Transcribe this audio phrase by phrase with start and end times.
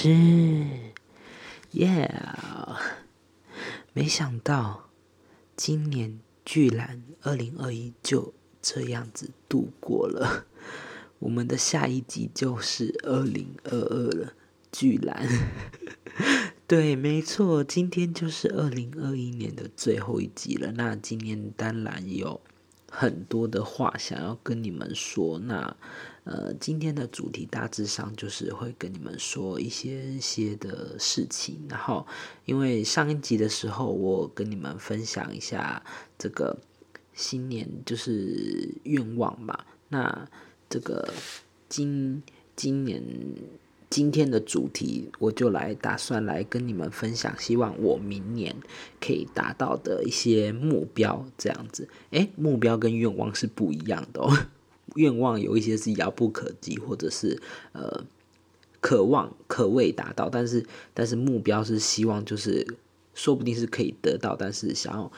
[0.00, 0.14] 是，
[1.72, 2.08] 耶！
[3.92, 4.90] 没想到
[5.56, 8.32] 今年居然二零二一就
[8.62, 10.46] 这样子度过了，
[11.18, 14.34] 我们的下一集就是二零二二了，
[14.70, 15.28] 居然。
[16.68, 20.70] 对，没错，今天就是二零二一年的最后一集了。
[20.70, 22.40] 那今年当然有
[22.88, 25.40] 很多的话想要跟你们说。
[25.40, 25.76] 那
[26.28, 31.58] 呃，今天的主题大致上就是会跟你们说一些些的事情。
[31.70, 32.06] 然后，
[32.44, 35.82] 因为上一集的时候我跟你们分享一下
[36.18, 36.58] 这个
[37.14, 39.58] 新年就是愿望嘛。
[39.88, 40.28] 那
[40.68, 41.08] 这个
[41.68, 42.22] 今
[42.54, 43.02] 今年。
[43.90, 48.54] 今天的主题，我就来打算来跟你们分享，希望我明年
[49.00, 51.88] 可以达到的一些目标，这样子。
[52.10, 54.30] 诶，目标跟愿望是不一样的哦。
[54.94, 57.40] 愿望有一些是遥不可及，或者是
[57.72, 58.04] 呃
[58.80, 60.64] 渴望可未达到，但是
[60.94, 62.66] 但是目标是希望就是
[63.14, 65.12] 说不定是可以得到，但是想要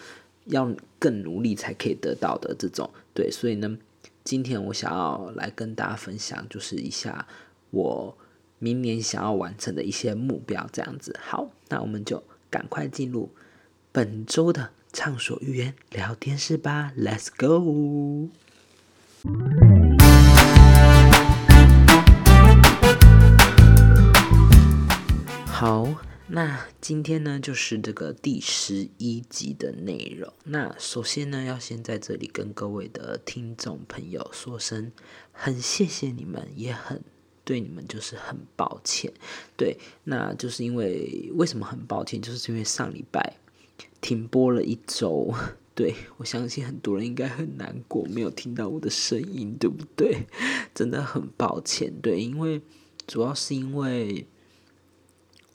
[0.46, 2.90] 要更努力才可以得到的这种。
[3.14, 3.78] 对，所以呢，
[4.24, 7.26] 今天我想要来跟大家分享，就是一下
[7.70, 8.16] 我。
[8.62, 13.30] 明年想要完成的一些目标，这样子好，那我们就赶快进入
[13.90, 18.28] 本周的畅所欲言聊天室吧，Let's go。
[25.46, 25.94] 好，
[26.28, 30.32] 那今天呢就是这个第十一集的内容。
[30.44, 34.90] 那首先呢，要先在这里跟各位的听众朋友说声，
[35.32, 37.02] 很谢谢你们，也很。
[37.44, 39.12] 对你们就是很抱歉，
[39.54, 43.36] 对，那就是因为为什么很抱歉，就是因为上礼拜
[44.00, 45.34] 停播了一周，
[45.74, 50.26] 对我相信很多人应该很难过，没有听到我的声音，对不对？
[50.74, 52.60] 真的很抱歉，对，因为
[53.06, 54.26] 主要是因为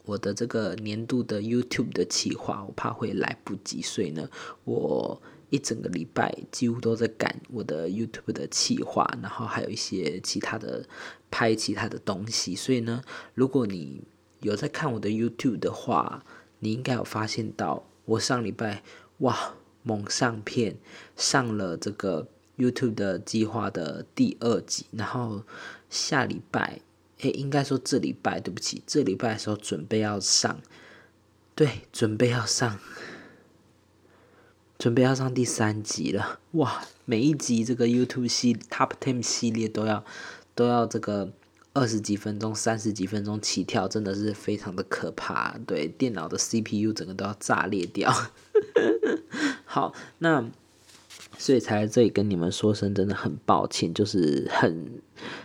[0.04, 4.28] 我的这个年度的 YouTube 的企划，我怕会来不及，所以呢，
[4.64, 5.22] 我。
[5.48, 10.84] 一整个礼拜几乎都在赶我的 YouTube 的企划，然后还有一些其他的
[11.30, 12.56] 拍其他的东西。
[12.56, 13.00] 所以呢，
[13.32, 14.02] 如果你
[14.40, 16.24] 有在看我的 YouTube 的话，
[16.58, 18.82] 你应该有发现到我上礼拜
[19.18, 19.54] 哇
[19.86, 20.76] 猛上片
[21.14, 22.26] 上了这个
[22.58, 25.44] YouTube 的计划的第二集，然后
[25.88, 26.80] 下礼拜
[27.20, 30.60] 诶，应该说这礼拜对不起，这礼拜的时候准备要上，
[31.54, 32.80] 对，准备要上。
[34.78, 36.84] 准备要上第三集了，哇！
[37.06, 40.04] 每一集这个 YouTube 系 Top Ten 系列都要
[40.54, 41.32] 都要这个
[41.76, 45.56] 二十几分钟、三十几分钟起跳，真的是非常的可怕。
[45.66, 48.12] 对，电脑的 CPU 整个都要炸裂掉。
[49.66, 50.48] 好，那
[51.38, 55.00] 所以才在这里跟你们说声真的很抱歉，就是很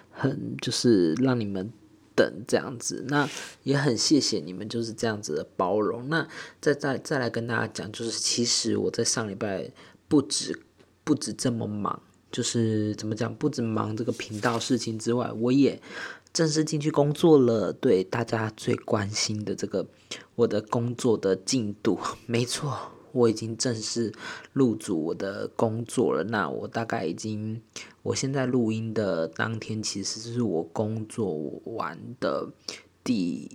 [0.09, 1.71] 很就是让你们。
[2.13, 3.27] 等这样子，那
[3.63, 6.09] 也很谢谢你们就是这样子的包容。
[6.09, 6.27] 那
[6.59, 9.71] 再再再来跟大家讲，就是其实我在上礼拜
[10.09, 10.61] 不止
[11.05, 15.81] 不止这么忙，就是怎么讲，不止忙这个频道事情之外，我也
[16.33, 17.71] 正式进去工作了。
[17.73, 19.87] 对大家最关心的这个
[20.35, 22.77] 我的工作的进度， 没错。
[23.13, 24.13] 我已经正式
[24.53, 26.23] 入组我的工作了。
[26.23, 27.61] 那我大概已经，
[28.03, 31.33] 我现在录音的当天，其实是我工作
[31.65, 32.47] 完的
[33.03, 33.49] 第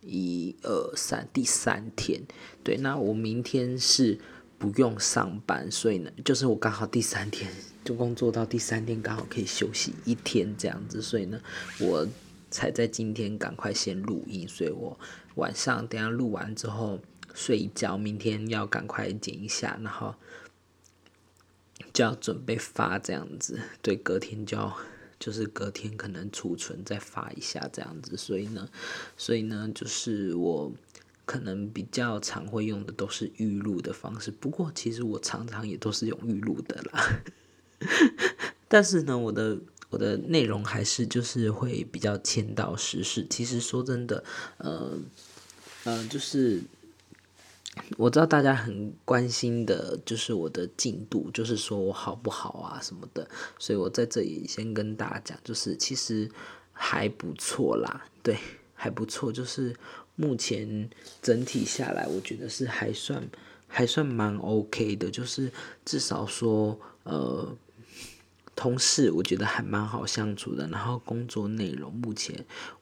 [0.00, 2.22] 一二三第三天。
[2.62, 4.20] 对，那我明天是
[4.58, 7.50] 不用上班，所以呢，就是我刚好第三天
[7.84, 11.00] 就工作到第三天，刚好可以休息一天这样子。
[11.02, 11.40] 所以呢，
[11.80, 12.06] 我
[12.50, 14.46] 才在今天赶快先录音。
[14.48, 14.98] 所以我
[15.34, 17.00] 晚上等下录完之后。
[17.36, 20.14] 睡一觉，明天要赶快剪一下，然后
[21.92, 23.58] 就要准备发这样子。
[23.82, 24.78] 对，隔天就要，
[25.18, 28.16] 就是隔天可能储存再发一下这样子。
[28.16, 28.68] 所以呢，
[29.16, 30.72] 所以呢，就是我
[31.24, 34.30] 可能比较常会用的都是预录的方式。
[34.30, 37.22] 不过其实我常常也都是用预录的啦。
[38.68, 39.58] 但是呢，我的
[39.90, 43.26] 我的内容还是就是会比较签到实事。
[43.28, 44.24] 其实说真的，
[44.58, 44.98] 呃，
[45.84, 46.62] 呃，就是。
[47.96, 53.28] 我知道大家很关心的，就是我的进度，就是说我好不好啊什么的，
[53.58, 56.30] 所以我在这里先跟大家讲，就是其实
[56.72, 58.38] 还不错啦，对，
[58.74, 59.74] 还不错，就是
[60.16, 60.88] 目前
[61.22, 63.22] 整体下来，我觉得是还算
[63.66, 65.50] 还算蛮 OK 的，就是
[65.84, 67.56] 至少说呃。
[68.56, 72.32] 同事我觉得还蛮好相处的，然后工作内容目前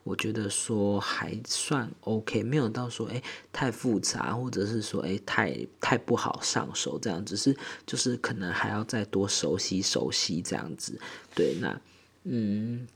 [0.03, 7.57] 我觉得说还算 OK，没有到说诶太复杂，或者是说诶太太不好上手这样，只是
[7.87, 10.95] 就是可能还要再多熟悉熟悉这样子。
[11.33, 11.81] 对，那
[12.25, 12.87] 嗯，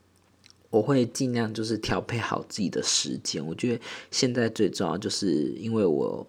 [0.70, 3.44] 我会尽量就是调配好自己的时间。
[3.46, 6.26] 我觉得现在最重要就是因为我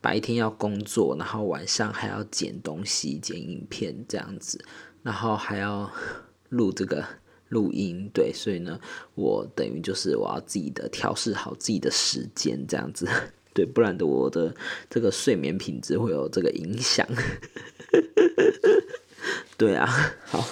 [0.00, 4.62] 白天要工作，然后晚上还要剪东西、剪影片这样子，
[5.02, 5.90] 然后还要
[6.50, 7.04] 录这个
[7.48, 8.78] 录音，对，所以呢，
[9.14, 13.08] 我等于就是我要自己的调试好自己的时间这样子，
[13.54, 14.54] 对，不然的我的
[14.90, 17.06] 这个睡眠品质会有这个影响。
[19.56, 19.88] 对啊，
[20.26, 20.44] 好。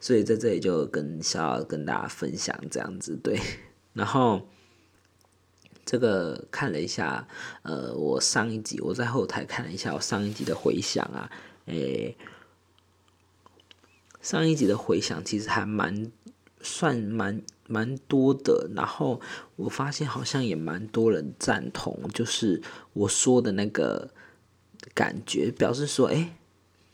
[0.00, 3.38] 所以在这里就跟小小跟大家分享这样子对，
[3.92, 4.48] 然后
[5.84, 7.28] 这个看了一下，
[7.62, 11.30] 呃，我上一集我在后台看了一下我上一集的回响啊，
[11.66, 12.16] 诶，
[14.22, 16.10] 上一集的回响其实还蛮
[16.62, 19.20] 算蛮蛮多的，然后
[19.56, 22.62] 我发现好像也蛮多人赞同，就是
[22.94, 24.10] 我说的那个
[24.94, 26.32] 感觉，表示说，诶。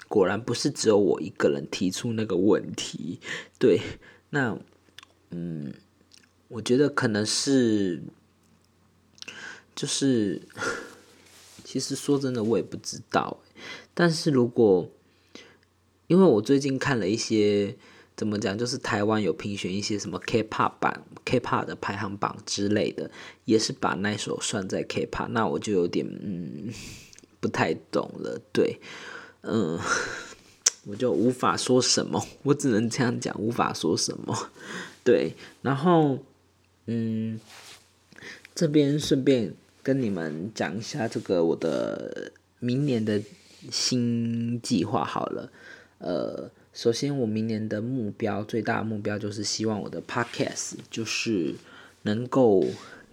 [0.08, 3.18] 果然不是只有我一个人提出那个问题，
[3.58, 3.80] 对，
[4.30, 4.58] 那，
[5.30, 5.74] 嗯，
[6.48, 8.02] 我觉得可能是，
[9.74, 10.42] 就是，
[11.64, 13.38] 其实说真的，我也不知道，
[13.94, 14.88] 但是如果，
[16.06, 17.76] 因为我最近看了一些，
[18.16, 23.10] 怎么讲，就是台湾有评选一些什么 K-pop 版 K-pop 的排行榜之类的，
[23.44, 26.72] 也是把那首算在 K-pop，那我就有点嗯，
[27.40, 28.80] 不太懂了，对。
[29.46, 29.78] 嗯，
[30.87, 34.50] 我就无法说什么，我只能这样讲，无法说什么。
[35.04, 35.32] 对，
[35.62, 36.19] 然后，
[36.87, 37.40] 嗯，
[38.54, 43.22] 这边顺便跟你们讲一下这个我的明年的
[43.70, 45.50] 新计划好了。
[45.99, 51.54] 呃，首先我明年的目标，最大的目标就是希望我的 podcast 就是
[52.02, 52.66] 能够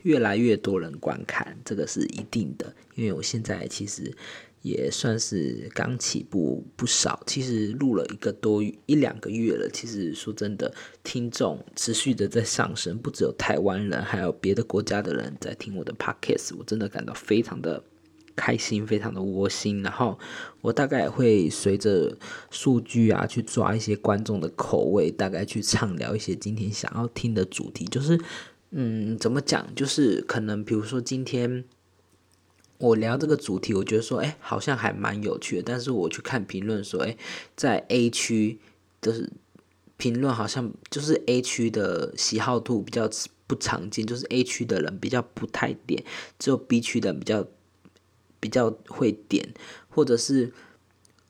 [0.04, 4.16] 越来越多人观看，这个是一定的，因为我现在其实。
[4.64, 9.70] 也算是刚起步不少，其实录了一个多一两个月了。
[9.70, 10.74] 其实说真的，
[11.04, 17.84] 听众持续的在上升，不只有台湾人，还有别的国家的人在听我的 podcast，我真的感到非常的
[18.38, 19.84] 开心，非常的窝心。
[19.84, 20.18] 然后
[20.62, 22.18] 我大概会随着
[22.50, 27.84] 数据啊去抓一些观众的口味，大概去畅聊一些今天想要听的主题。
[27.84, 28.18] 就是
[28.74, 29.74] 嗯，怎么讲？
[29.76, 31.64] 就是可能比如说今天。
[32.80, 35.64] 我聊这个主题，我觉得说，哎，好像还蛮有趣的。
[35.66, 37.16] 但是我去看评论说，哎，
[37.56, 38.60] 在 A 区
[39.00, 39.30] 的
[39.96, 43.10] 评论好像就是 A 区的喜好度比较
[43.48, 46.04] 不常见，就是 A 区的人比较不太点，
[46.38, 47.48] 只有 B 区的人比较
[48.42, 49.54] 比较会点，
[49.88, 50.52] 或者是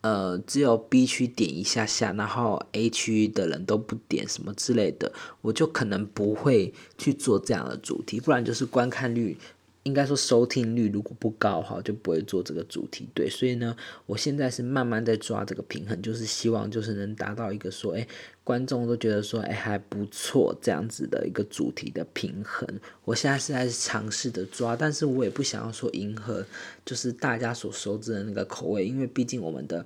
[0.03, 5.11] 呃，只有 B 区点一下下，然后 A 区的人都不点什么之类的，
[5.41, 9.37] 我就可能不会去做这样的主题，不然就是观看率。
[9.83, 13.05] 应该说收听率如果不高的话，就不会做这个主题。
[13.13, 18.07] 对，所以呢，我现在是慢慢在抓这个平衡，就是希望就是能达到一个说，哎，
[18.43, 22.67] 观众都觉得说，哎，还不错这样子的一个主题的平衡。
[23.05, 26.45] 我现在是在尝试的抓，但是我也不想要说迎合，
[26.85, 29.85] 就是大家所熟知的那个口味，因为毕竟我们的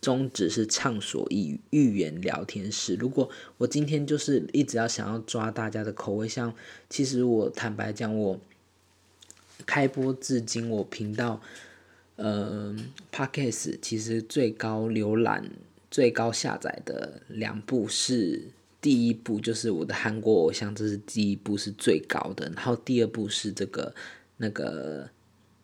[0.00, 2.94] 宗旨是畅所欲欲言聊天室。
[2.94, 6.54] 如果我今天就是一直要想要抓大家的口味，像
[6.88, 8.40] 其实我坦白讲我。
[9.64, 11.40] 开播至今，我频道，
[12.16, 15.50] 嗯，Podcast 其实最高浏览、
[15.90, 18.50] 最高下载的两部是
[18.80, 23.94] 第一部，就是我的韩国偶像，这是第一部是最高的，然后第二部是这个
[24.36, 25.08] 那个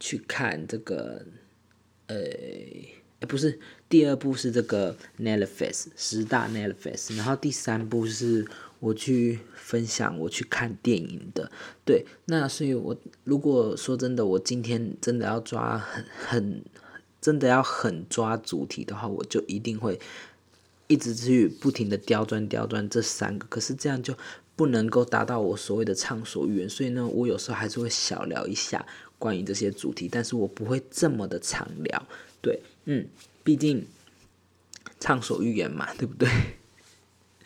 [0.00, 1.24] 去看这个，
[2.06, 2.16] 呃。
[3.28, 3.56] 不是，
[3.88, 8.44] 第二部是这个 Netflix 十大 Netflix，然后第三部是
[8.80, 11.48] 我去分享我去看电影的，
[11.84, 16.64] 对，那所以我如果说真的，我今天真的要抓很很
[17.22, 19.98] 真的要很抓主题的话，我就一定会
[20.88, 24.14] 一直去不停的刁钻刁钻这三个，可是这样就
[24.56, 28.84] 不能够达到我所谓的畅所欲言，所以呢，我有时候还是会小聊一下
[29.18, 32.06] 关于这些主题，但是我不会这么的长聊，
[32.42, 32.60] 对。
[32.84, 33.06] 嗯，
[33.44, 33.86] 毕竟
[34.98, 36.28] 畅所欲言嘛，对不对？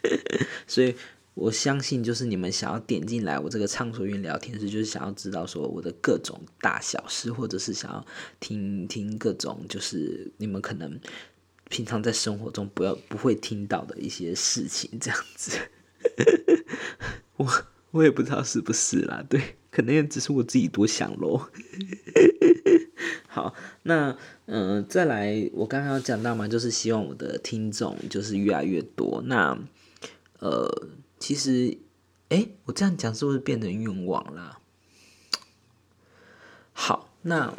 [0.66, 0.97] 所以
[1.37, 8.07] 我相信，就是你们想要点进来我这个畅所欲言聊天室，就是想要知道说我的各种大小事，或者是想要
[8.40, 10.99] 听听各种就是你们可能
[11.69, 15.59] 平常在生活中不要不会听到的一些事情，这样子。
[17.37, 17.47] 我
[17.90, 21.50] 我也不知道是不是啦，对，可能也只是我自己多想咯。
[23.28, 24.16] 好，那
[24.47, 29.23] 嗯，再来，我刚刚讲到嘛，就是希望我的听众就是越来越多。
[29.26, 29.59] 那
[30.38, 31.78] 呃，其实，
[32.28, 34.58] 哎，我这样讲是不是变成愿望了？
[36.73, 37.54] 好，那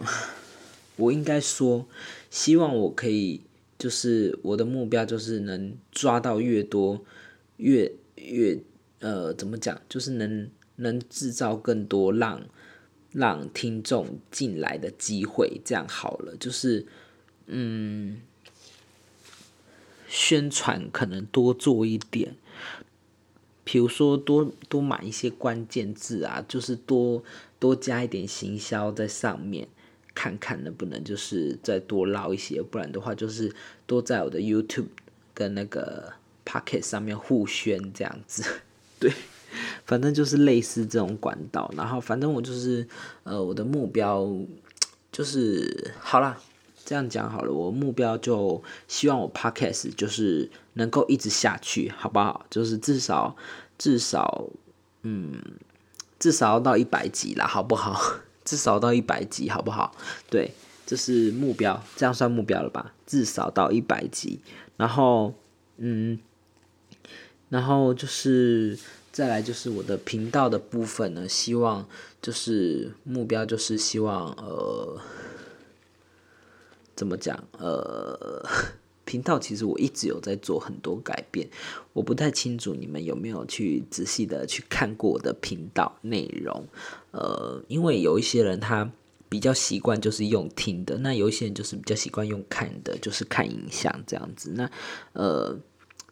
[0.95, 1.87] 我应该说，
[2.29, 3.41] 希望我可以，
[3.77, 7.03] 就是我的目标就是能抓到越多，
[7.57, 8.59] 越越
[8.99, 12.47] 呃，怎么讲，就是能能制造更多让
[13.11, 16.85] 让听众进来的机会，这样好了，就是
[17.47, 18.21] 嗯，
[20.07, 22.35] 宣传可能多做一点，
[23.67, 27.21] 比如说多多买一些关键字啊，就是多
[27.59, 29.67] 多加一点行销在上面。
[30.19, 33.53] 看看能不能就是再多捞一些，不然的话就是
[33.85, 34.87] 多在我的 YouTube
[35.31, 36.11] 跟那个
[36.43, 38.43] Pocket 上面互宣这样子，
[38.99, 39.13] 对，
[39.85, 41.71] 反正就是类似这种管道。
[41.77, 42.87] 然后反正我就是
[43.25, 44.27] 呃我的目标
[45.11, 46.41] 就是好啦，
[46.87, 52.45] 这样讲好了，我目标就希望我 Pocket 就是能够一直下去，好不好？
[52.49, 53.35] 就是至少
[53.77, 54.45] 至少
[55.01, 55.37] 嗯
[56.17, 57.99] 至少要到一百集啦，好不好？
[58.45, 59.93] 至少到一百集，好不好？
[60.29, 60.53] 对，
[60.85, 62.93] 这是目标，这样算目标了吧？
[63.05, 64.39] 至少到一百集，
[64.77, 65.33] 然后，
[65.75, 66.17] 嗯，
[67.49, 68.79] 然后就是
[69.11, 71.85] 再来就是我的频道的部分呢，希望
[72.21, 74.97] 就是目标就是希望呃，
[76.97, 78.43] 怎么讲呃。
[79.09, 81.49] 频道其实我一直有在做很多改变，
[81.93, 86.67] 我不太清楚你们有没有去仔细的去看过我的频道内容，
[87.11, 88.91] 呃，因为有一些人他
[89.29, 94.51] 比较习惯就是用听的，那有一些人就是比较习惯用看的，就是看影像这样子。
[94.57, 94.69] 那
[95.13, 95.57] 呃，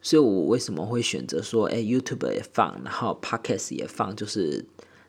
[0.02, 4.66] 所以我为什么会选择说，哎，YouTube 也放，然后 Podcast 也放，就是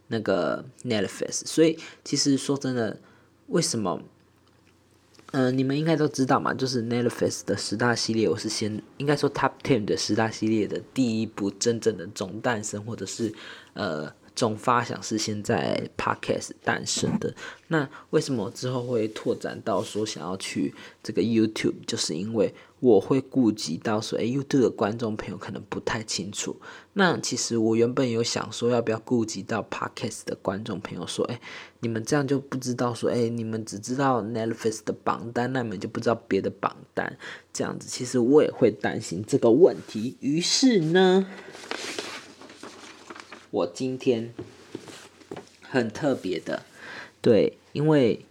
[0.09, 1.47] 那个 Netflix。
[1.47, 2.99] 所以其实说真的，
[3.47, 4.02] 为什么？
[5.33, 13.33] 嗯，你们应该都知道嘛，就是 Netflix 的十大系列，我是先应该说 Top Ten 的十大系列的第一部真正的总诞生，或者是
[13.75, 14.12] 呃。
[14.37, 17.35] 总发想是先在 Podcast 诞生的。
[17.68, 21.76] 那为什么之后会拓展到说想要去这个 YouTube？
[21.87, 26.56] 就是因为我会顾及到说，哎，YouTube 的观众朋友可能不太清楚。
[26.92, 31.40] 那其实我原本有想说，要不要顾及到 Podcast 的观众朋友，说，哎，
[31.80, 37.18] 你们这样就不知道说，哎，你们只知道 Netflix 的榜单，那你们就不知道别的榜单。
[37.52, 40.16] 这样子，其实我也会担心这个问题。
[40.21, 41.26] 于是呢。
[43.52, 44.35] 我今天
[45.62, 46.64] 很特别的，
[47.23, 48.26] 对，因为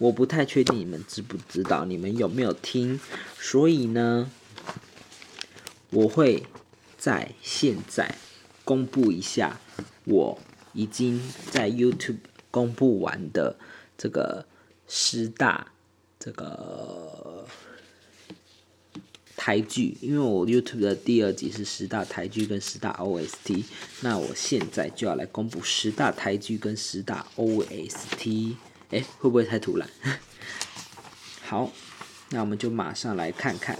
[0.00, 2.98] 我不太确定你们知不知道，你们有没有听，
[3.38, 4.30] 所以呢，
[5.90, 6.42] 我会
[6.98, 8.16] 在现在
[8.64, 9.60] 公布一下
[10.04, 10.38] 我
[10.72, 13.56] 已经在 YouTube 公布完的
[13.98, 14.46] 这个
[14.88, 15.70] 十大
[16.18, 17.46] 这个。
[19.36, 23.64] 台剧，因为我 YouTube 的第二集是十大台剧跟十大 OST，
[24.02, 28.56] 那我现在就要来公布十大台剧跟十大 OST，
[28.90, 29.88] 哎，会不会太突然？
[31.46, 31.70] 好，
[32.30, 33.78] 那我们就马上来看看。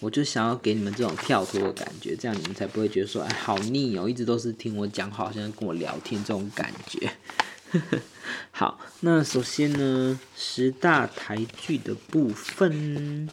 [0.00, 7.10] 我就想要给你们这种跳脱的感觉，这样你们才不会觉得说，哎，好腻哦，一直都是听我讲，好像跟我聊天这种感觉。
[8.52, 13.30] 好，那首先呢，十大台剧的部分，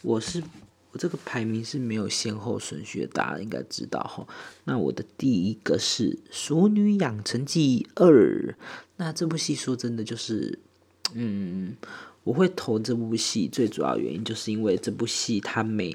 [0.00, 0.42] 我是
[0.96, 4.26] 我这个排名是没有先后顺序的，大家应该知道哈。
[4.64, 8.06] 那我的第一个是《熟女养成记二》，
[8.96, 10.58] 那这部戏说真的就是，
[11.12, 11.76] 嗯，
[12.24, 15.94] 我会投这部戏最主要原因就是因为这部戏它每，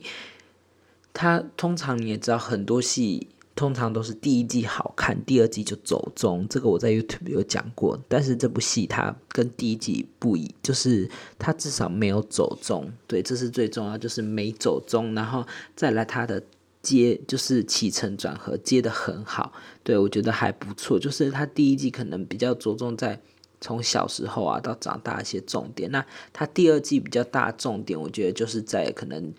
[1.12, 3.28] 它通常你也知道很多戏。
[3.62, 6.48] 通常都是第一季好看，第二季就走中。
[6.50, 12.92] 这个我在 YouTube 有讲过，但是这部戏它跟第一季不一，就是它至少没有走中。
[13.06, 15.14] 对，这是最重要，就是没走中。
[15.14, 16.42] 然后再来它的
[16.82, 19.54] 接，就是起承转合接的很好。
[19.84, 23.22] 对我觉得还不错，就是它第一季可能比较着重在
[23.60, 25.92] 从小时候啊到长大一些重点。
[25.92, 26.04] 那
[26.34, 29.32] 它第二季比较大重点，我觉得就是在可能。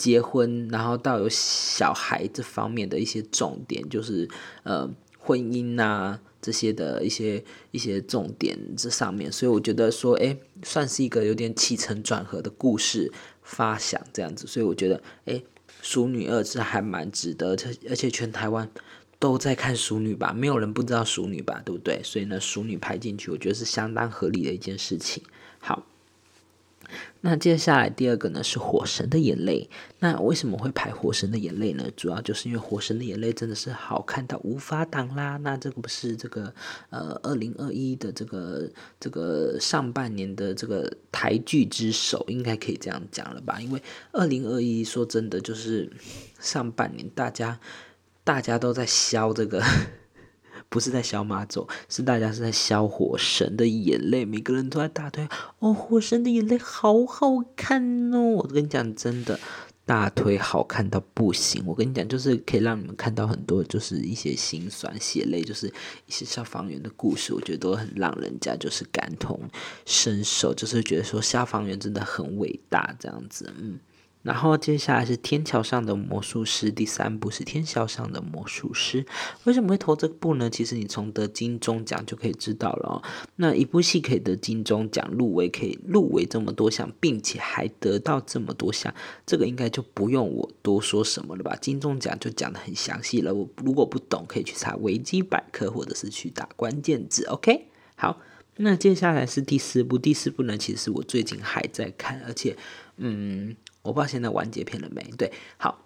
[0.00, 4.26] 结婚，然后到有小孩这方面的一些重点，就是
[4.62, 15.34] 呃婚姻呐这些的一些一些重点这上面，所以我觉得说，哎，算是一个有点起承转合的故事发想这样子，所以我觉得，哎，
[15.82, 17.54] 《熟女二》是还蛮值得，
[17.90, 18.66] 而且全台湾
[19.18, 22.00] 都在看《熟女》吧，没有人不知道《熟女》吧，对不对？
[22.02, 25.22] 所以呢，《熟女》排进去，我觉得是相当合理的一件事情。
[25.58, 25.89] 好。
[27.22, 29.68] 那接下来第二个呢是《火神的眼泪》。
[29.98, 31.84] 那为什么会排《火神的眼泪》呢？
[31.94, 35.36] 主要就是因为《火神的眼泪》真的是好看到无法挡啦。
[35.38, 36.52] 那这个不是这个
[36.88, 43.60] 呃二零二一的这个这个上半年的这个台剧之首，应该可以这样讲了吧？
[43.60, 45.92] 因为二零二一说真的就是
[46.38, 47.60] 上半年大家
[48.24, 49.62] 大家都在消这个。
[50.70, 58.20] 不是在消马走，是大家是在消火神的眼泪，每个人都在大推哦，火神的眼泪好好看哦！
[58.36, 59.38] 我跟你讲真的，
[59.84, 61.62] 大推，好看到不行。
[61.66, 65.66] 我跟你讲，就是可以让你们看到很多，就是一些心酸血泪，就是
[66.06, 69.40] 一些消防员的故事，我觉得都很让人家就是感同
[69.84, 73.80] 身受，就是觉得说消防员真的很伟大这样子，嗯。
[74.22, 79.02] 然后接下来是《天桥上的魔术师》第三部是《天桥上的魔术师》，
[79.44, 80.50] 为什么会投这部呢？
[80.50, 83.02] 其实你从得金钟奖就可以知道了哦。
[83.36, 91.56] 那一部戏可以得金钟奖入围，可以入围这么多项，并且还得到这么多项，这个应该就不用我多说什么了吧？
[91.56, 93.32] 金钟奖就讲的很详细了。
[93.32, 97.24] 我如果不懂，可以去查维基百科，或者是去打关键字。
[97.24, 98.20] OK，好，
[98.58, 102.54] 那接下来是第四部，第四部呢，其实我最近还在看，而且，
[102.98, 103.56] 嗯。
[103.82, 105.02] 我不知道现在完结篇了没？
[105.16, 105.82] 对，好，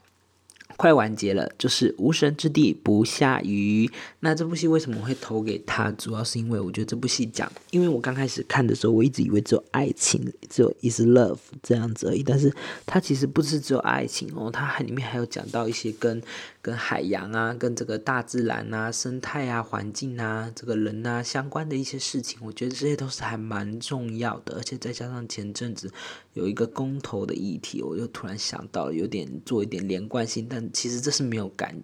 [0.77, 3.87] 快完结了，就是《无神之地不下雨》。
[4.21, 5.91] 那这部戏为什么会投给他？
[5.93, 12.23] 主要是因为我觉得这部戏讲，因为我刚开始看的时候，我一直以为只有爱情，只有 is love 这样子而已。
[12.23, 12.53] 但是
[12.85, 16.23] 它其实不是只有爱情哦，它还里面还有讲到一些跟。
[16.65, 24.57] 跟海洋啊，跟这个大自然啊、生态啊、环境啊、这个人啊相关的一些事情，我觉得这些都是还蛮重要的。
[24.57, 25.93] 而且再加上前阵子
[26.33, 31.79] 有一个公投的议题，我又突然想到有点做一点连贯性，但其实这是没有感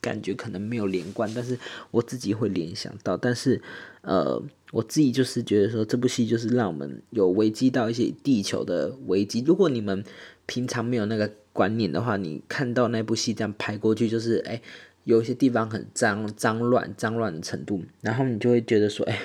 [0.00, 1.56] 感觉，可能没有连贯，但是
[1.92, 3.16] 我自己会联想到。
[3.16, 3.62] 但是
[4.00, 4.42] 呃，
[4.72, 9.44] 我自己就是觉得说，这部戏就是让我们有危机到一些地球的危机。
[9.46, 10.02] 如果你们
[10.46, 11.30] 平常没有那个。
[11.56, 14.60] 观念的话，你看到那部戏这样拍过去，就是哎，
[15.04, 19.18] 有些地方很脏、脏乱、脏乱的程度，然后你就会觉得说，哎，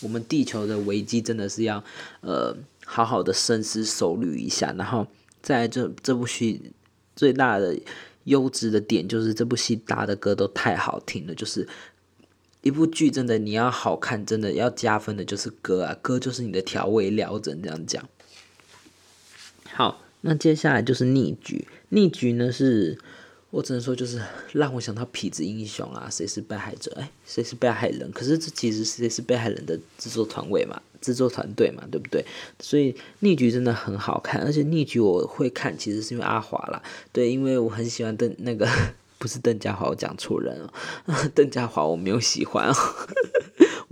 [0.00, 1.82] 我们地球的危机真的是要
[2.20, 4.72] 呃好好的深思熟虑一下。
[4.78, 5.04] 然后
[5.42, 6.72] 在这这部戏
[7.16, 7.76] 最大的
[8.24, 11.66] 优质的点就是这部戏搭的歌都太好听了，就是
[12.62, 18.08] 一部剧真的你要好看，真的要加分的就是歌啊，歌就是你的调味料，只能这样讲。
[19.72, 20.01] 好。
[20.22, 22.96] 那接下来就是逆局，逆局呢是，
[23.50, 24.20] 我只能说就是
[24.52, 26.92] 让我想到痞子英雄啊，谁是被害者？
[26.98, 28.10] 哎，谁是被害人？
[28.12, 32.24] 可是这其实谁是被害人的制作团队嘛，制作团队嘛，对不对？
[32.60, 36.82] 所以逆局真的很好看，而且逆局我会看，其实是因为阿华啦，
[37.12, 38.68] 对，因为我很喜欢邓那个，
[39.18, 40.72] 不是邓家华，我讲错人了，
[41.34, 42.72] 邓家华我没有喜欢。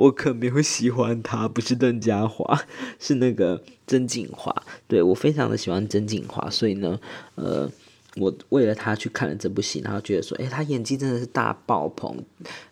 [0.00, 2.64] 我可没有喜欢他，不是邓家华，
[2.98, 4.54] 是那个曾锦华。
[4.88, 6.98] 对我非常的喜欢曾锦华，所以呢，
[7.34, 7.70] 呃，
[8.16, 12.16] 我为了他去看了这部戏，然后觉得说，哎，他演技真的是大爆棚，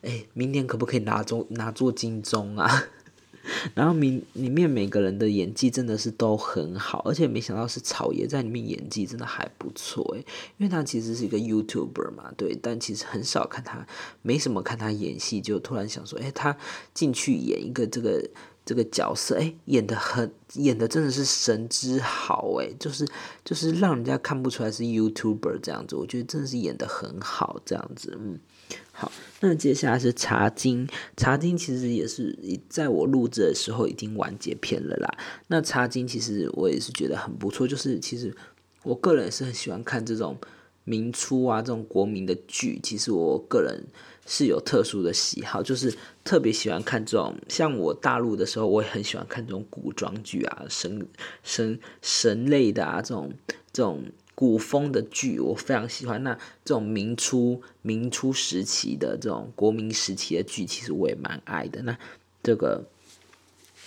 [0.01, 2.85] 哎，明年可不可以拿中拿做金钟啊？
[3.75, 10.19] 然后里里面每个人的演技真的是都很好，而且没想到是草爷在里面演技真的还不错诶，
[10.57, 13.87] 因为他其实是一个 YouTuber 嘛，对，但其实很少看他，
[14.23, 16.57] 没什么看他演戏，就突然想说，哎，他
[16.93, 18.29] 进去演一个这个
[18.65, 23.07] 这个角色，哎，演的很，演的真的是神之好诶，就是
[23.45, 28.39] 就是让人家看不出来是 YouTuber 这样子，我觉得真的是演的很好这样子，嗯。
[28.93, 30.89] 好，那接下来是茶经。
[31.17, 32.37] 茶经其实也是
[32.69, 35.19] 在我录制的时候已经完结篇了啦。
[35.47, 38.35] 那茶经其实我也是觉得很不错，就是其实
[38.83, 40.37] 我个人是很喜欢看这种
[40.85, 42.81] 民初啊这种国民的剧。
[42.83, 43.87] 其实我个人
[44.27, 47.37] 是有特殊的喜好，就是特别喜欢看这种。
[47.49, 51.07] 像我大陆的时候，我也很喜欢看这种古装剧啊，神
[51.45, 53.33] 神神类的啊这种
[53.73, 54.03] 这种。
[54.39, 56.33] 古风的剧我非常喜欢，那
[56.65, 61.83] 这种明初明初时期的这种国民时期的剧，其实我也蛮爱的。
[61.83, 61.99] 那
[62.41, 62.85] 这个，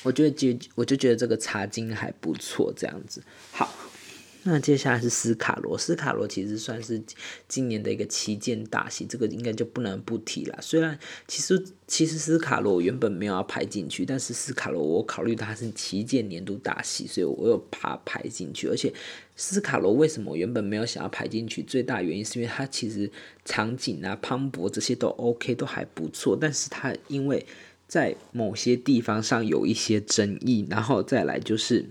[0.03, 3.73] 我觉得就我就觉得这个茶经还不错，这样子好。
[4.43, 6.99] 那接下来是斯卡罗，斯卡罗其实算是
[7.47, 10.57] 今年的一个旗舰大戏，这个应该就不能不提了。
[10.59, 18.67] 虽然其实其实斯卡罗原本没有要排进去，但是斯卡罗我考虑它是旗舰年度大戏，所以我有把它排进去。
[18.67, 18.91] 而且
[19.35, 21.61] 斯卡罗为什么原本没有想要排进去？
[21.61, 23.11] 最大原因是因为它其实
[23.45, 27.45] 场景啊、磅礴这些都 OK，都还不错，但是它因为
[27.87, 31.85] 在某些地方上有一些争议，然后再来就是。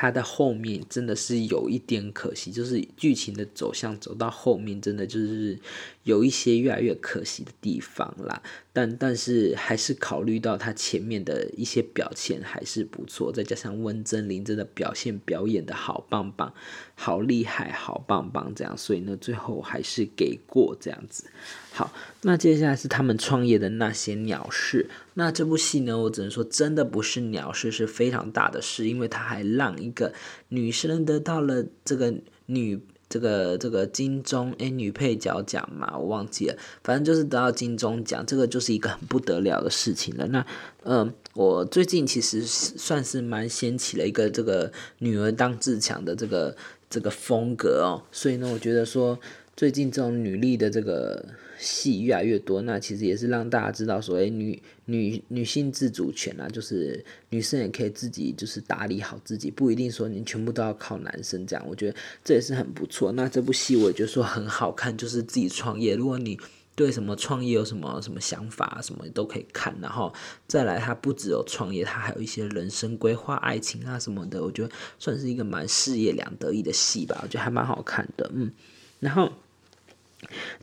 [0.00, 5.58] 它的后面真的是有一点可惜，就是剧情的走向走到后面，真的就是
[6.04, 8.40] 有一些越来越可惜的地方啦。
[8.72, 16.54] 但但是还是考虑到他前面的一些表现还是不错，再加上温真菱真的表现表演的好棒棒，
[17.00, 21.30] 好厉害，好棒棒这样，所以呢最后还是给过这样子。
[21.72, 24.90] 好，那接下来是他们创业的那些鸟事。
[25.14, 30.12] 那这部戏呢，我只能说真的不是鸟事，是非常大的事，因为他还让一个
[30.48, 32.12] 女生得到了这个
[32.46, 32.80] 女。
[33.10, 40.26] 这个这个金钟诶女配角奖嘛，我忘记了，反正就是得到金钟奖，这个就是一个很不得了的事情了。
[40.26, 40.44] 那
[40.84, 46.54] 嗯，我最近其实算是蛮掀起了一个这个女儿当自强的这个
[46.90, 49.18] 这个风格哦，所以呢，我觉得说
[49.56, 51.24] 最近这种女力的这个
[51.58, 63.12] 戏越来越多，那其实也是让大家知道所谓，女女女性自主权啊，就是女生也可以自己就是打理好自己，不一定说你全部都要靠男生这样，我觉得这也是很不错。
[63.12, 66.38] 那这部戏我觉得说很好看，就是自己创业，如果你。
[66.78, 69.76] 对什么创业有什么什么想法，什么都可以看。
[69.82, 70.14] 然后
[70.46, 74.40] 再来，他不只有创业，他还有一些人生规划、爱情啊什么的。
[74.40, 77.18] 我觉得算是一个蛮事业两得意的戏吧。
[77.24, 78.52] 我觉得还蛮好看的，嗯。
[79.00, 79.32] 然后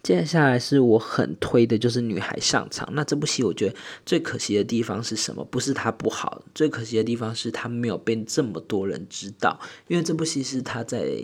[0.04, 2.88] 接下来是我很推的，就是《女孩上场》。
[2.94, 5.44] 那这部戏我觉得最可惜的地方是什么？
[5.46, 9.60] 不是它不好，最可惜的地方是它没有被这么多人知道。
[9.88, 11.18] 因为这部戏是他在。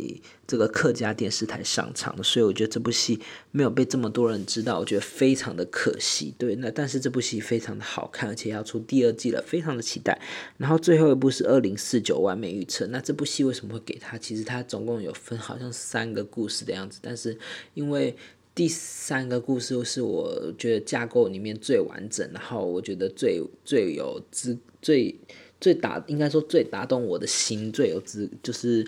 [0.48, 3.18] 这个客家电视台上场的，所以我觉得这部戏
[3.52, 6.36] 没有被这么多人知道，我觉得非常的可惜。
[6.38, 10.20] 对，那但是这部戏非常的好看，而且要出第二季了，非常的期待。
[10.58, 14.18] 然后最后一部是二零四九完美预测，那这部戏为什么会给他？
[14.18, 17.40] 其实它总共有分好像三个故事的样子，但是
[17.74, 18.14] 因为
[18.54, 25.16] 第三个故事是我觉得架构里面最完整，然后我觉得最最有资最
[25.60, 28.86] 最打，应该说最打动我的心，最有资就是。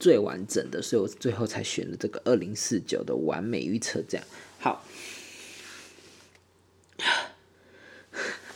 [0.00, 4.00] 最完整的，所以我最后才选了这个二零四九的完美预测。
[4.06, 4.24] 这样
[4.60, 4.86] 好，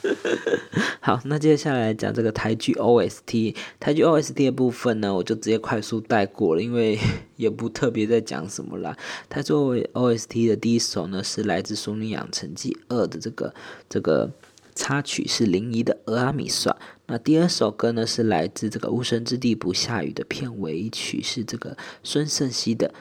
[1.01, 6.99] 好，那接下来讲这个台剧 OST，台剧 OST 的部分呢，我就直接快速带过了，因为
[7.37, 8.97] 也不特别在讲什么啦。
[9.29, 13.55] 它作为 OST 的第一首呢，是来自《熟女养成记二》的这个
[13.89, 14.31] 这个。
[14.75, 16.73] 插曲是林怡的《阿米耍》，
[17.07, 22.95] 那第二首歌呢是来自这个《无神之地不下雨》的片尾曲，是这个孙盛熙的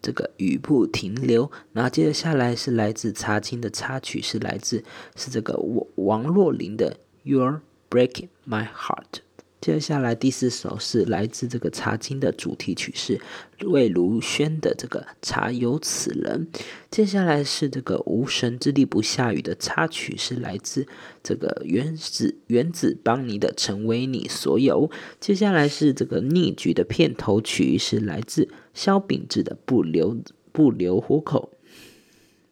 [0.00, 1.50] 这个雨不停留。
[1.72, 4.82] 那接下来是来自茶青的插曲，是来自
[5.14, 6.96] 是这个王王若琳的
[7.28, 9.12] 《You're Breaking My Heart》。
[9.58, 13.20] 接下来第四首是来自这个茶经的主题曲，是
[13.64, 16.46] 魏如萱的这个《茶有此人》。
[16.90, 20.86] 接下来是这个无神之地不下雨的插曲，是来自
[21.22, 24.88] 这个原子原子邦尼的《成为你所有》。
[25.18, 30.16] 接下来是这个逆局的片头曲，是来自萧秉治的《不留
[30.52, 31.50] 不留活口》。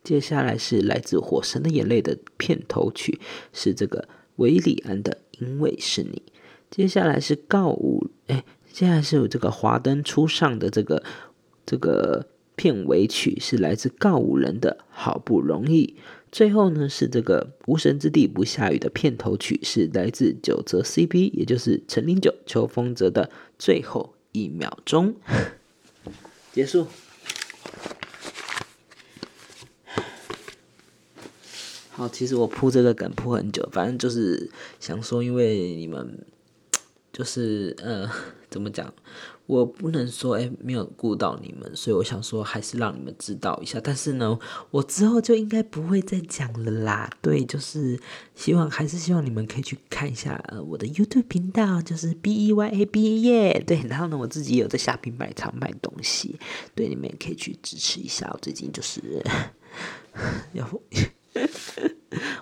[0.02, 3.20] 接下来是来自《火神的眼泪》的片头曲，
[3.52, 6.22] 是这个韦礼安的《因为是你》。
[6.74, 11.04] 接下来是告五，哎，接下来是有这个华灯初上的这个
[11.64, 15.94] 这个片尾曲，是来自告五人的好不容易。
[16.32, 25.14] 最后呢是这个无神之地不下雨的片头曲，是来自九泽 CP，也就是陈林九、邱风泽的最后一秒钟。
[26.52, 26.88] 结束。
[31.92, 36.18] 好，其实我铺这个梗铺很久，反正就是想说，因为你们。
[37.14, 38.10] 就是呃，
[38.50, 38.92] 怎么讲？
[39.46, 43.78] 我不能说哎，没有顾到你们，所以我想说，还是让你们知道一下。
[43.82, 44.38] 但是呢，
[44.70, 47.10] 我之后就应该不会再讲了啦。
[47.20, 48.00] 对，就是
[48.34, 53.62] 希望还是希望你们可以去看一下呃我的 YouTube 频道，就是 B E Y A B 耶。
[53.66, 56.38] 对，然后呢，我自己有在下平卖场卖东西，
[56.74, 58.30] 对，你们也可以去支持一下。
[58.32, 59.22] 我最近就是
[60.54, 60.66] 要。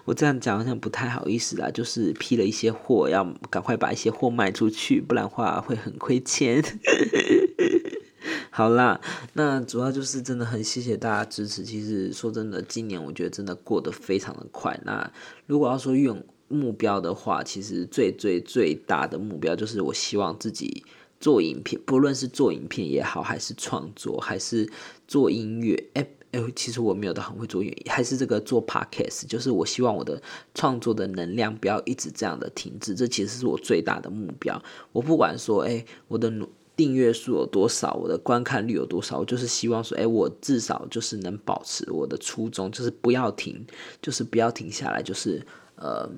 [0.05, 6.63] 我这样讲好像不太好意思啦，就是批了一些货，要赶快把一些货卖出去，不然话会很亏钱。
[8.51, 9.01] 好啦，
[9.33, 11.63] 那主要就是真的很谢谢大家支持。
[11.63, 14.79] 其实说真的，今年我觉得真的过得非常的快。
[14.85, 15.11] 那
[15.47, 20.85] 如果要说用目标的话，其实最最最大的目标就是我希望自己
[21.19, 24.71] 做影片，不论是做影片也好，还是创作，还是
[25.09, 26.07] 做音乐，哎。
[26.33, 30.21] 哎，其实我没有到很会做，还是这个做 podcast，就是我希望我的
[30.55, 34.61] 创作的能量不要一直这样的停滞，这其实是我最大的目标。
[34.93, 36.33] 我不管说，哎，我的
[36.75, 43.65] 订阅数有多少，我的观看率有多少，我就是希望说，哎，我至少就是能保持我的初衷，就是不要停，
[44.01, 46.11] 就是不要停下来，就是呃。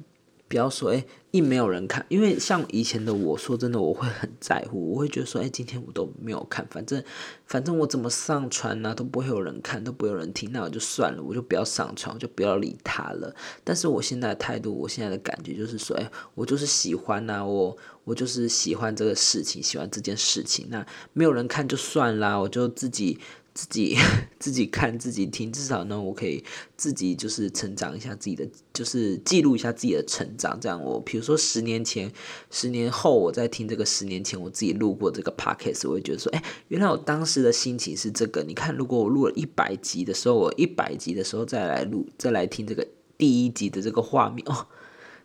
[0.47, 7.03] 不要说哎，一没有人看，因为像以前的我说真的，我会很在乎，我会觉得说哎，今天我都没有看，反正
[7.47, 13.35] 反正我怎么上传呢，都不会有人看，都不会有人听，那我就算了，我就不要上传，我就不要理他了。
[13.65, 23.19] 但是我现在的态度，我现在的感觉就是说，哎，我就是喜欢呐，我我就是喜欢这个事情，喜欢这件事情，那没有人看就算啦，我就自己。
[23.55, 23.97] 自己
[24.41, 26.43] 自己看自己听，至少呢，我可以
[26.77, 30.59] 自己就是成长一下自己的，就是记录一下自己的成长。
[30.61, 32.13] 这样，我比如说十年前、
[32.51, 38.43] 十年后，我在听这个十年前我自己录过这个 podcast，我会觉得说，哎，原来我当时的心情是这个。
[38.43, 42.85] 你看，如果我录了一百集的时候，我一百集的时候再来录，再来听这个
[43.17, 44.67] 第一集的这个画面，哦，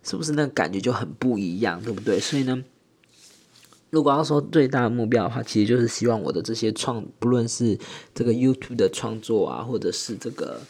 [0.03, 2.19] 是不是那感觉就很不一样，对不对？
[2.19, 2.63] 所以呢。
[3.91, 7.77] 如果要说最大的目标的话，其实就是希望我的这些创，不论是
[8.13, 10.61] 这个 YouTube 的创作啊，或者是这个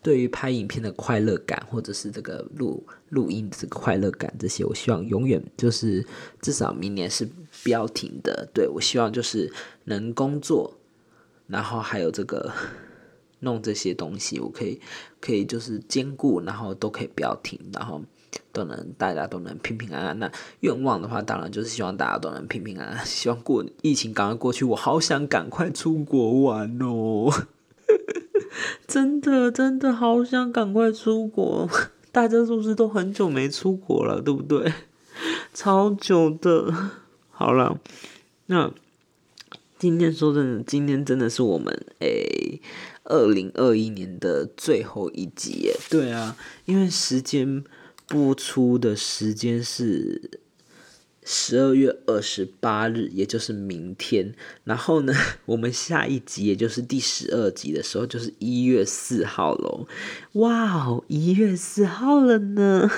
[0.00, 6.06] 对于拍影片的快乐感，或者是这个录录音的这个快乐感，这些我希望永远就是
[6.40, 7.28] 至少明年是
[7.64, 8.48] 不要停的。
[8.54, 9.52] 对我希望就是
[9.84, 10.72] 能工作，
[11.48, 12.52] 然后还有这个
[13.40, 14.80] 弄这些东西，我可以
[15.20, 18.00] 可以就是兼顾，然后都可以不要停，然后。
[18.52, 20.18] 都能，大家都能平平安安。
[20.18, 23.04] 那愿望的话，当然就是希望大家都能平平安安。
[23.06, 27.30] 希望过疫情赶快过去，我好想赶快出国玩哦！
[28.88, 31.68] 真的，真的好想赶快出国。
[32.10, 34.20] 大家是不是都很久没出国了？
[34.22, 34.72] 对不对？
[35.52, 36.72] 超久的。
[37.30, 37.78] 好了，
[38.46, 38.72] 那
[39.78, 42.60] 今天说真的，今天真的是我们诶
[43.04, 45.76] 二零二一年的最后一集耶。
[45.90, 47.62] 对啊，因为时间。
[48.06, 50.40] 播出的时间是
[51.24, 54.32] 十二月二十八日，也就是明天。
[54.64, 55.12] 然后呢，
[55.46, 59.88] 我们下一集，也就是第十二集的时候，就是一月四号喽。
[60.34, 62.90] 哇哦，一月四号了呢！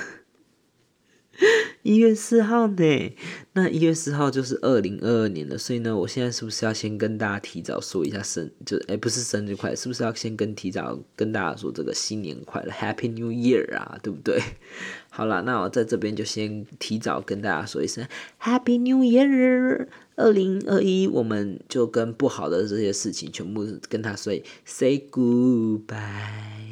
[1.82, 3.12] 一月四号呢？
[3.52, 14.40] 那一月四号就是二零二二年了，所以呢，我现在是不是要先跟大家提早说一下生，就哎，不是生日快乐，是不是要先跟提早跟大家说这个新年快乐，Happy New Year 啊，对不对？
[15.10, 18.06] 好了，那我在这边就先提早跟大家说一声
[18.42, 24.32] Happy New Year，二零二一，我们就跟不好的这些事情全部跟他说
[24.64, 26.67] Say Goodbye。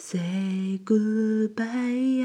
[0.00, 2.24] Say goodbye，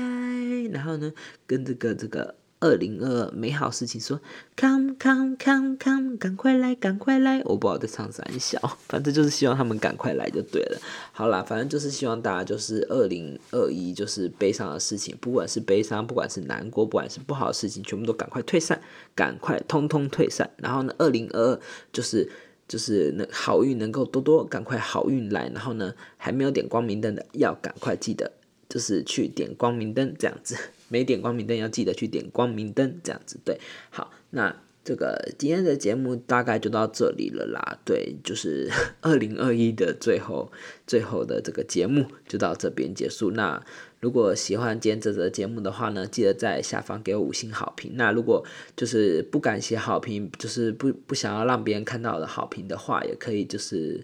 [0.72, 1.12] 然后呢，
[1.48, 4.22] 跟这个这个二零二二美好事情说
[4.56, 10.80] ，Come come come come，赶快来赶快来，我不知道在唱三小， 反正就是希望他们赶快来就对了。
[11.12, 18.80] 好啦，反正就是希望大家就是二零二一就是悲伤的事情，不管是悲伤，不管是难过，不管是不好的事情，全部都赶快退散，
[19.16, 20.48] 赶快通通退散。
[20.58, 21.60] 然后呢，二零二二
[21.92, 22.30] 就是。
[22.68, 28.32] 就是能好运能够多多赶快好运来，然后呢还没有点光明灯的要赶快记得，
[28.70, 30.58] 就是去点光明灯这样子，
[30.90, 38.70] 没点光明灯要记得去点光明灯这样子，对，好，那这个今天的节目大概就到这里了啦，对，就是
[39.02, 40.52] 二零二一的最后
[40.86, 43.64] 最后的这个节目就到这边结束，那。
[44.04, 47.94] 如果喜欢今天这则节目的话呢，记得在下方给我五星好评。
[47.96, 54.04] 那如果就是不敢写好评，就是不不想要让别人看到的好评的话，也可以就是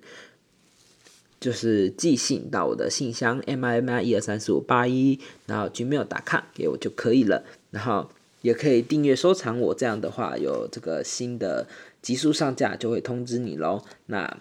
[1.41, 7.43] 就是寄信到我的信箱 m i m i 一二三四五八一，然后 gmail 打卡给我就可以了。
[7.71, 8.09] 然后
[8.41, 11.67] 也可以订阅收藏我，这样的话有这个新的
[12.01, 13.83] 集数上架就会通知你喽。
[14.05, 14.38] 那。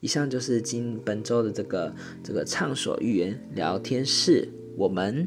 [0.00, 5.26] 以上就是今本周的这个这个畅所欲言聊天室，我们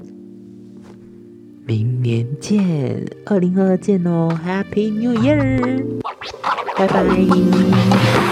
[1.66, 5.84] 明年见，二零二二见哦，Happy New Year，
[6.78, 8.31] 拜拜。